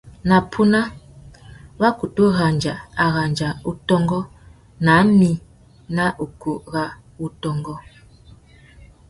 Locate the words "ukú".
6.25-6.51